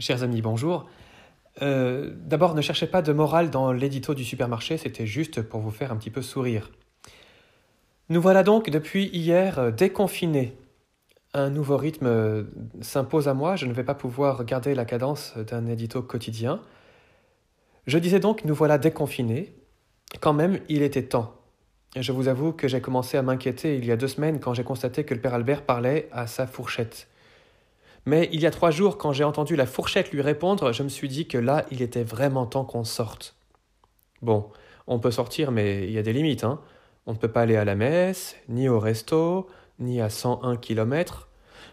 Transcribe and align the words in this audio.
Chers 0.00 0.22
amis, 0.22 0.40
bonjour. 0.40 0.86
Euh, 1.60 2.14
D'abord, 2.24 2.54
ne 2.54 2.62
cherchez 2.62 2.86
pas 2.86 3.02
de 3.02 3.12
morale 3.12 3.50
dans 3.50 3.70
l'édito 3.70 4.14
du 4.14 4.24
supermarché, 4.24 4.78
c'était 4.78 5.04
juste 5.04 5.42
pour 5.42 5.60
vous 5.60 5.70
faire 5.70 5.92
un 5.92 5.96
petit 5.96 6.08
peu 6.08 6.22
sourire. 6.22 6.70
Nous 8.08 8.20
voilà 8.20 8.42
donc 8.42 8.70
depuis 8.70 9.08
hier 9.08 9.70
déconfinés. 9.70 10.56
Un 11.34 11.50
nouveau 11.50 11.76
rythme 11.76 12.06
euh, 12.06 12.44
s'impose 12.80 13.28
à 13.28 13.34
moi, 13.34 13.56
je 13.56 13.66
ne 13.66 13.74
vais 13.74 13.84
pas 13.84 13.94
pouvoir 13.94 14.42
garder 14.46 14.74
la 14.74 14.86
cadence 14.86 15.36
d'un 15.36 15.66
édito 15.66 16.00
quotidien. 16.00 16.62
Je 17.86 17.98
disais 17.98 18.20
donc, 18.20 18.46
nous 18.46 18.54
voilà 18.54 18.78
déconfinés. 18.78 19.52
Quand 20.20 20.32
même, 20.32 20.60
il 20.70 20.80
était 20.80 21.02
temps. 21.02 21.34
Je 21.94 22.12
vous 22.12 22.28
avoue 22.28 22.52
que 22.52 22.68
j'ai 22.68 22.80
commencé 22.80 23.18
à 23.18 23.22
m'inquiéter 23.22 23.76
il 23.76 23.84
y 23.84 23.92
a 23.92 23.96
deux 23.96 24.08
semaines 24.08 24.40
quand 24.40 24.54
j'ai 24.54 24.64
constaté 24.64 25.04
que 25.04 25.12
le 25.12 25.20
père 25.20 25.34
Albert 25.34 25.66
parlait 25.66 26.08
à 26.10 26.26
sa 26.26 26.46
fourchette. 26.46 27.06
Mais 28.06 28.28
il 28.32 28.40
y 28.40 28.46
a 28.46 28.50
trois 28.50 28.70
jours, 28.70 28.98
quand 28.98 29.12
j'ai 29.12 29.24
entendu 29.24 29.56
la 29.56 29.66
fourchette 29.66 30.10
lui 30.12 30.22
répondre, 30.22 30.72
je 30.72 30.82
me 30.82 30.88
suis 30.88 31.08
dit 31.08 31.26
que 31.28 31.38
là, 31.38 31.66
il 31.70 31.82
était 31.82 32.02
vraiment 32.02 32.46
temps 32.46 32.64
qu'on 32.64 32.84
sorte. 32.84 33.36
Bon, 34.22 34.50
on 34.86 34.98
peut 34.98 35.10
sortir, 35.10 35.50
mais 35.52 35.84
il 35.84 35.92
y 35.92 35.98
a 35.98 36.02
des 36.02 36.12
limites. 36.12 36.44
Hein. 36.44 36.60
On 37.06 37.12
ne 37.12 37.18
peut 37.18 37.30
pas 37.30 37.42
aller 37.42 37.56
à 37.56 37.64
la 37.64 37.74
messe, 37.74 38.36
ni 38.48 38.68
au 38.68 38.78
resto, 38.78 39.48
ni 39.78 40.00
à 40.00 40.08
101 40.08 40.56
km. 40.56 41.28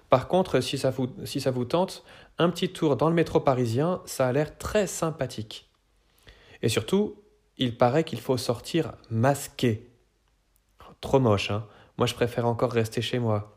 Par 0.09 0.27
contre, 0.27 0.62
si 0.62 0.77
ça, 0.77 0.90
vous, 0.90 1.08
si 1.26 1.41
ça 1.41 1.52
vous 1.52 1.66
tente, 1.66 2.03
un 2.38 2.50
petit 2.50 2.70
tour 2.70 2.95
dans 2.95 3.09
le 3.09 3.16
métro 3.16 3.39
parisien, 3.39 4.02
ça 4.05 4.28
a 4.28 4.31
l'air 4.31 4.58
très 4.58 4.88
sympathique. 4.88 5.70
Et 6.62 6.70
surtout, 6.70 7.16
il 7.58 7.78
paraît 7.78 8.03
qu'il 8.03 8.20
faut 8.20 8.38
sortir 8.38 8.94
masqué. 9.09 9.89
Trop 11.02 11.20
moche, 11.20 11.52
hein. 11.52 11.66
Moi, 11.98 12.05
je 12.05 12.14
préfère 12.14 12.45
encore 12.45 12.72
rester 12.72 13.02
chez 13.02 13.17
moi. 13.17 13.56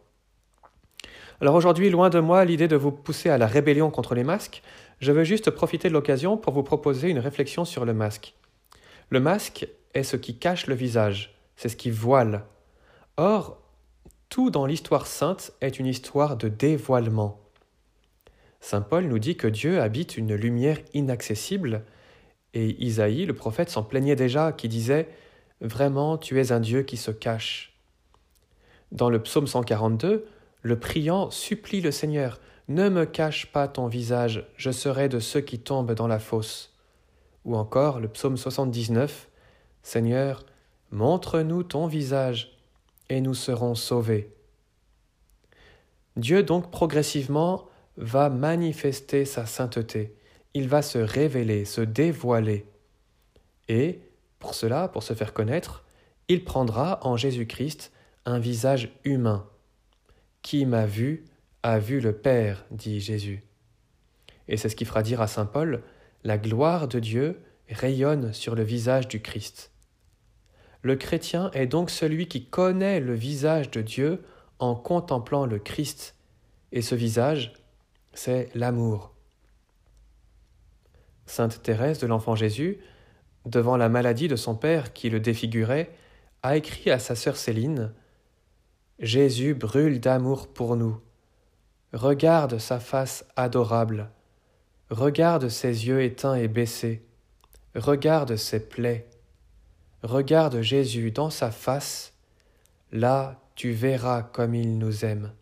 Alors 1.43 1.55
aujourd'hui, 1.55 1.89
loin 1.89 2.11
de 2.11 2.21
moi 2.21 2.45
l'idée 2.45 2.69
de 2.69 2.77
vous 2.77 2.93
pousser 2.93 3.31
à 3.31 3.39
la 3.39 3.47
rébellion 3.47 3.91
contre 3.91 4.15
les 4.15 4.25
masques, 4.25 4.63
je 5.01 5.11
veux 5.11 5.25
juste 5.25 5.51
profiter 5.51 5.89
de 5.89 5.95
l'occasion 5.95 6.37
pour 6.37 6.53
vous 6.53 6.63
proposer 6.63 7.09
une 7.09 7.19
réflexion 7.19 7.65
sur 7.65 7.87
le 7.87 7.95
masque. 7.95 8.35
Le 9.09 9.21
masque 9.21 9.67
est 9.95 10.03
ce 10.03 10.17
qui 10.17 10.37
cache 10.37 10.67
le 10.67 10.75
visage, 10.75 11.35
c'est 11.57 11.71
ce 11.71 11.77
qui 11.77 11.91
voile. 11.91 12.45
Or, 13.17 13.59
tout 14.29 14.51
dans 14.51 14.67
l'histoire 14.67 15.07
sainte 15.07 15.53
est 15.63 15.79
une 15.79 15.87
histoire 15.87 16.37
de 16.37 16.49
dévoilement. 16.49 17.41
Saint 18.61 18.83
Paul 18.83 19.07
nous 19.07 19.19
dit 19.19 19.37
que 19.37 19.47
Dieu 19.47 19.81
habite 19.81 20.19
une 20.19 20.35
lumière 20.35 20.79
inaccessible, 20.93 21.85
et 22.53 22.85
Isaïe, 22.85 23.25
le 23.25 23.33
prophète, 23.33 23.71
s'en 23.71 23.83
plaignait 23.83 24.17
déjà, 24.17 24.53
qui 24.53 24.69
disait 24.69 25.09
Vraiment, 25.63 26.19
tu 26.19 26.39
es 26.39 26.53
un 26.53 26.61
Dieu 26.61 26.83
qui 26.83 26.99
se 26.99 27.11
cache. 27.11 27.73
Dans 28.93 29.09
le 29.09 29.23
psaume 29.23 29.47
142, 29.47 30.27
le 30.63 30.79
priant 30.79 31.31
supplie 31.31 31.81
le 31.81 31.91
Seigneur 31.91 32.41
Ne 32.69 32.89
me 32.89 33.05
cache 33.05 33.51
pas 33.53 33.69
ton 33.69 33.87
visage, 33.87 34.47
je 34.57 34.71
serai 34.71 35.09
de 35.09 35.19
ceux 35.19 35.41
qui 35.41 35.59
tombent 35.59 35.95
dans 35.95 36.07
la 36.07 36.19
fosse. 36.19 36.75
Ou 37.45 37.57
encore 37.57 38.01
le 38.01 38.09
psaume 38.09 38.37
79 38.37 39.29
Seigneur, 39.83 40.45
montre-nous 40.91 41.63
ton 41.63 41.87
visage, 41.87 42.59
et 43.09 43.21
nous 43.21 43.35
serons 43.35 43.75
sauvés. 43.75 44.33
Dieu 46.17 46.43
donc 46.43 46.71
progressivement 46.71 47.67
va 47.97 48.31
manifester 48.31 49.25
sa 49.25 49.47
sainteté, 49.47 50.15
il 50.55 50.69
va 50.69 50.83
se 50.83 50.99
révéler, 50.99 51.65
se 51.65 51.81
dévoiler. 51.81 52.67
Et, 53.69 54.01
pour 54.39 54.55
cela, 54.55 54.89
pour 54.89 55.03
se 55.03 55.15
faire 55.15 55.33
connaître, 55.33 55.85
il 56.29 56.45
prendra 56.45 57.01
en 57.07 57.17
Jésus-Christ 57.17 57.93
un 58.27 58.39
visage 58.39 58.91
humain, 59.05 59.47
qui 60.43 60.67
m'a 60.67 60.87
vu 60.87 61.25
a 61.63 61.79
vu 61.79 62.01
le 62.01 62.13
Père, 62.13 62.65
dit 62.71 63.01
Jésus. 63.01 63.43
Et 64.49 64.57
c'est 64.57 64.69
ce 64.69 64.77
qui 64.77 64.85
fera 64.85 65.03
dire 65.03 65.21
à 65.21 65.27
Saint 65.27 65.47
Paul, 65.47 65.83
la 66.25 66.39
gloire 66.39 66.89
de 66.89 66.99
Dieu 66.99 67.41
rayonne 67.69 68.33
sur 68.33 68.55
le 68.55 68.63
visage 68.63 69.09
du 69.09 69.21
Christ. 69.21 69.71
Le 70.83 70.97
chrétien 70.97 71.51
est 71.53 71.67
donc 71.67 71.91
celui 71.91 72.27
qui 72.27 72.47
connaît 72.47 73.01
le 73.01 73.15
visage 73.15 73.71
de 73.71 73.83
Dieu 73.83 74.23
en 74.59 74.75
contemplant 74.75 75.47
le 75.47 75.59
Christ, 75.59 76.17
et 76.73 76.83
ce 76.83 76.95
visage, 76.95 77.53
c'est 78.13 78.49
l'amour. 78.55 79.15
Sainte 81.27 81.63
Thérèse 81.63 81.99
de 81.99 82.07
l'Enfant 82.07 82.35
Jésus, 82.35 82.79
devant 83.47 83.77
la 83.77 83.89
maladie 83.89 84.29
de 84.29 84.37
son 84.37 84.55
père 84.55 84.93
qui 84.93 85.11
le 85.11 85.21
défigurait, 85.21 85.91
a 86.43 86.57
écrit 86.57 86.91
à 86.91 86.99
sa 86.99 87.15
sœur 87.15 87.37
Céline 87.37 87.93
Jésus 89.01 89.55
brûle 89.55 89.99
d'amour 89.99 90.47
pour 90.47 90.77
nous. 90.77 91.01
Regarde 91.95 92.59
sa 92.59 92.79
face 92.79 93.25
adorable. 93.35 94.11
Regarde 94.91 95.49
ses 95.49 95.87
yeux 95.87 96.03
éteints 96.03 96.35
et 96.35 96.49
baissés. 96.49 97.03
Regarde 97.75 98.37
ses 98.37 98.69
plaies. 98.69 99.09
Regarde 100.03 100.61
Jésus 100.61 101.13
dans 101.13 101.31
sa 101.31 101.51
face. 101.51 102.13
Là, 102.93 103.41
tu 103.55 103.71
verras 103.73 104.23
comme 104.23 104.55
il 104.55 104.77
nous 104.77 105.07
aime. 105.07 105.33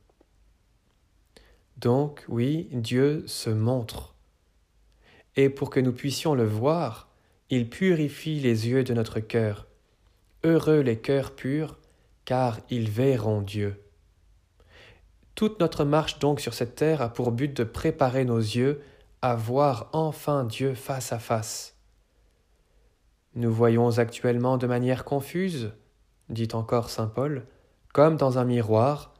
Donc, 1.79 2.25
oui, 2.29 2.69
Dieu 2.71 3.25
se 3.27 3.51
montre. 3.51 4.15
Et 5.35 5.51
pour 5.51 5.71
que 5.71 5.81
nous 5.81 5.93
puissions 5.93 6.35
le 6.35 6.47
voir, 6.47 7.09
il 7.51 7.69
purifie 7.69 8.39
les 8.39 8.69
yeux 8.69 8.85
de 8.85 8.95
notre 8.95 9.19
cœur. 9.19 9.67
Heureux 10.45 10.81
les 10.81 10.99
cœurs 10.99 11.35
purs, 11.35 11.77
car 12.29 12.61
ils 12.69 12.91
verront 12.91 13.41
Dieu. 13.41 13.83
Toute 15.35 15.61
notre 15.61 15.87
marche 15.87 16.19
donc 16.19 16.41
sur 16.41 16.53
cette 16.53 16.75
terre 16.75 17.01
a 17.01 17.09
pour 17.09 17.33
but 17.33 17.57
de 17.57 17.65
préparer 17.65 18.27
nos 18.27 18.37
yeux 18.37 18.83
à 19.23 19.35
voir 19.35 19.89
enfin 19.95 20.45
Dieu 20.45 20.75
face 20.75 21.11
à 21.15 21.19
face. 21.19 21.75
Nous 23.35 23.51
voyons 23.51 23.97
actuellement 23.97 24.59
de 24.59 24.67
manière 24.67 25.07
confuse, 25.07 25.73
dit 26.29 26.49
encore 26.53 26.91
Saint 26.91 27.07
Paul, 27.07 27.47
comme 27.95 28.19
dans 28.19 28.37
un 28.37 28.45
miroir, 28.45 29.15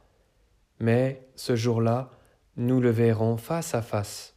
mais 0.79 1.27
ce 1.35 1.55
jour-là, 1.55 2.11
nous 2.57 2.79
le 2.79 2.91
verrons 2.91 3.37
face 3.37 3.73
à 3.73 3.81
face. 3.81 4.35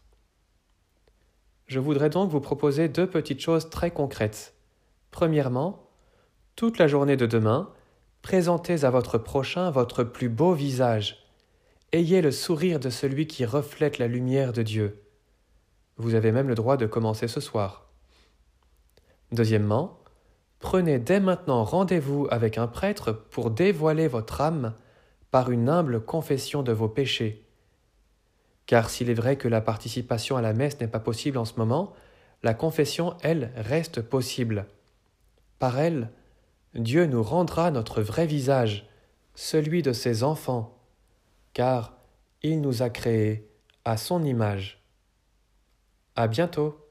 Je 1.66 1.78
voudrais 1.78 2.08
donc 2.08 2.30
vous 2.30 2.40
proposer 2.40 2.88
deux 2.88 3.06
petites 3.06 3.40
choses 3.40 3.68
très 3.68 3.90
concrètes. 3.90 4.54
Premièrement, 5.10 5.90
toute 6.56 6.78
la 6.78 6.86
journée 6.86 7.18
de 7.18 7.26
demain, 7.26 7.70
Présentez 8.22 8.84
à 8.84 8.90
votre 8.90 9.18
prochain 9.18 9.70
votre 9.72 10.04
plus 10.04 10.28
beau 10.28 10.54
visage. 10.54 11.26
Ayez 11.90 12.22
le 12.22 12.30
sourire 12.30 12.78
de 12.78 12.88
celui 12.88 13.26
qui 13.26 13.44
reflète 13.44 13.98
la 13.98 14.06
lumière 14.06 14.52
de 14.52 14.62
Dieu. 14.62 15.02
Vous 15.96 16.14
avez 16.14 16.30
même 16.30 16.48
le 16.48 16.54
droit 16.54 16.76
de 16.76 16.86
commencer 16.86 17.26
ce 17.26 17.40
soir. 17.40 17.90
Deuxièmement, 19.32 19.98
prenez 20.60 21.00
dès 21.00 21.18
maintenant 21.18 21.64
rendez-vous 21.64 22.28
avec 22.30 22.58
un 22.58 22.68
prêtre 22.68 23.12
pour 23.12 23.50
dévoiler 23.50 24.06
votre 24.06 24.40
âme 24.40 24.74
par 25.32 25.50
une 25.50 25.68
humble 25.68 26.00
confession 26.00 26.62
de 26.62 26.72
vos 26.72 26.88
péchés. 26.88 27.44
Car 28.66 28.88
s'il 28.88 29.10
est 29.10 29.14
vrai 29.14 29.36
que 29.36 29.48
la 29.48 29.60
participation 29.60 30.36
à 30.36 30.42
la 30.42 30.52
messe 30.52 30.80
n'est 30.80 30.86
pas 30.86 31.00
possible 31.00 31.38
en 31.38 31.44
ce 31.44 31.58
moment, 31.58 31.92
la 32.44 32.54
confession, 32.54 33.16
elle, 33.22 33.52
reste 33.56 34.00
possible. 34.00 34.66
Par 35.58 35.78
elle, 35.78 36.10
Dieu 36.74 37.06
nous 37.06 37.22
rendra 37.22 37.70
notre 37.70 38.00
vrai 38.00 38.26
visage, 38.26 38.88
celui 39.34 39.82
de 39.82 39.92
ses 39.92 40.22
enfants, 40.22 40.78
car 41.52 41.98
il 42.42 42.60
nous 42.60 42.82
a 42.82 42.90
créés 42.90 43.50
à 43.84 43.96
son 43.96 44.24
image. 44.24 44.82
À 46.16 46.28
bientôt. 46.28 46.81